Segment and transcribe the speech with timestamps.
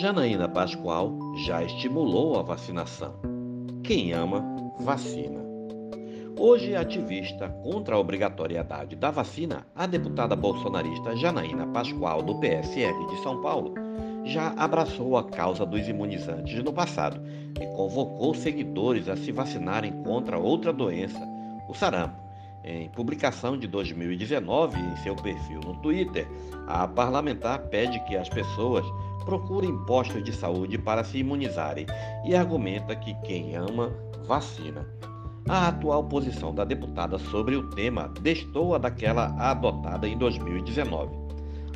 [0.00, 1.12] Janaína Pascoal
[1.44, 3.16] já estimulou a vacinação.
[3.84, 4.42] Quem ama,
[4.80, 5.38] vacina.
[6.38, 13.22] Hoje, ativista contra a obrigatoriedade da vacina, a deputada bolsonarista Janaína Pascoal, do PSL de
[13.22, 13.74] São Paulo,
[14.24, 17.20] já abraçou a causa dos imunizantes no passado
[17.60, 21.20] e convocou seguidores a se vacinarem contra outra doença,
[21.68, 22.16] o sarampo.
[22.64, 26.26] Em publicação de 2019 em seu perfil no Twitter,
[26.66, 28.84] a parlamentar pede que as pessoas
[29.24, 31.86] procurem postos de saúde para se imunizarem
[32.24, 33.92] e argumenta que quem ama,
[34.26, 34.86] vacina.
[35.48, 41.10] A atual posição da deputada sobre o tema destoa daquela adotada em 2019,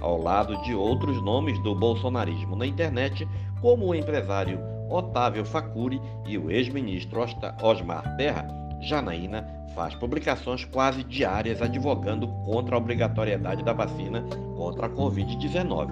[0.00, 3.26] ao lado de outros nomes do bolsonarismo na internet,
[3.60, 7.24] como o empresário Otávio Facuri e o ex-ministro
[7.62, 8.46] Osmar Terra
[8.80, 14.22] Janaína faz publicações quase diárias advogando contra a obrigatoriedade da vacina
[14.56, 15.90] contra a Covid-19,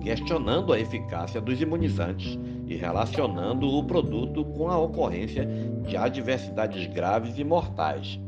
[0.00, 5.46] questionando a eficácia dos imunizantes e relacionando o produto com a ocorrência
[5.86, 8.18] de adversidades graves e mortais.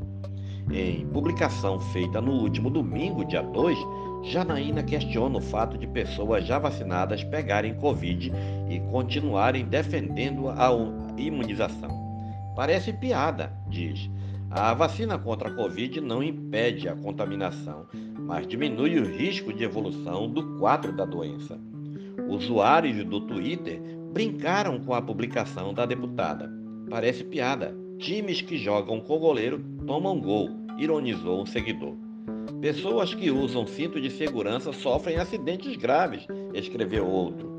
[0.71, 3.79] Em publicação feita no último domingo, dia 2,
[4.25, 8.33] Janaína questiona o fato de pessoas já vacinadas pegarem Covid
[8.71, 10.71] e continuarem defendendo a
[11.17, 11.91] imunização.
[12.55, 14.09] Parece piada, diz.
[14.51, 17.87] A vacina contra a Covid não impede a contaminação,
[18.33, 21.61] mas diminui o risco de evolução do quadro da doença.
[22.31, 23.79] Usuários do Twitter
[24.11, 26.51] brincaram com a publicação da deputada.
[26.89, 27.77] Parece piada.
[27.99, 31.95] Times que jogam com goleiro tomam gol, ironizou um seguidor.
[32.59, 37.53] Pessoas que usam cinto de segurança sofrem acidentes graves, escreveu outro.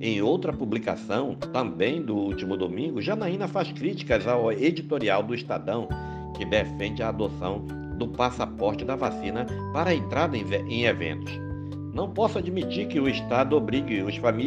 [0.00, 5.86] Em outra publicação, também do último domingo, Janaína faz críticas ao editorial do Estadão,
[6.36, 7.64] que defende a adoção
[8.00, 11.30] do passaporte da vacina para a entrada em eventos.
[11.92, 14.02] Não posso admitir que o Estado obrigue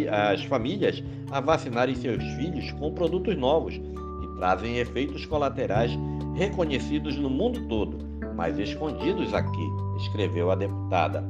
[0.09, 5.91] as famílias a vacinarem seus filhos com produtos novos, que trazem efeitos colaterais
[6.33, 7.99] reconhecidos no mundo todo,
[8.35, 9.67] mas escondidos aqui,
[9.97, 11.23] escreveu a deputada.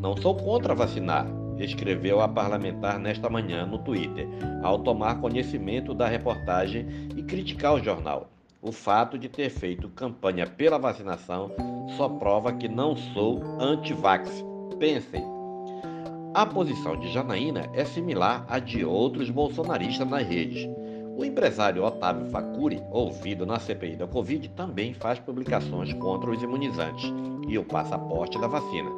[0.00, 1.26] Não sou contra vacinar,
[1.58, 4.26] escreveu a parlamentar nesta manhã no Twitter,
[4.62, 8.33] ao tomar conhecimento da reportagem e criticar o jornal.
[8.66, 11.50] O fato de ter feito campanha pela vacinação
[11.98, 14.42] só prova que não sou anti-vax.
[14.78, 15.22] Pensem.
[16.32, 20.66] A posição de Janaína é similar à de outros bolsonaristas nas redes.
[21.14, 27.12] O empresário Otávio Facuri, ouvido na CPI da Covid, também faz publicações contra os imunizantes
[27.46, 28.88] e o passaporte da vacina.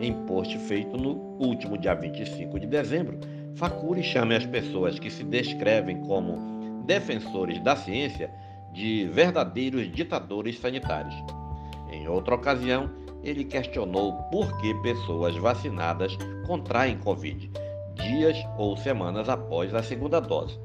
[0.00, 3.18] Em post feito no último dia 25 de dezembro,
[3.54, 8.30] Facuri chama as pessoas que se descrevem como defensores da ciência
[8.74, 11.14] de verdadeiros ditadores sanitários.
[11.90, 12.90] Em outra ocasião,
[13.22, 17.50] ele questionou por que pessoas vacinadas contraem Covid
[17.94, 20.58] dias ou semanas após a segunda dose.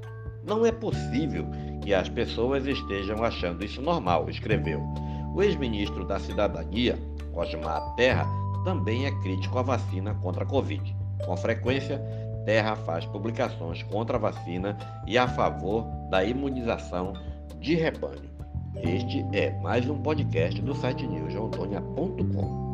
[0.44, 1.46] Não é possível
[1.82, 4.82] que as pessoas estejam achando isso normal, escreveu.
[5.34, 6.98] O ex-ministro da Cidadania,
[7.34, 8.26] Osmar Terra,
[8.64, 10.96] também é crítico à vacina contra a Covid.
[11.26, 12.02] Com frequência,
[12.46, 17.14] Terra faz publicações contra a vacina e a favor da imunização
[17.60, 18.30] de rebanho.
[18.82, 22.70] Este é mais um podcast do site newsantônia.com.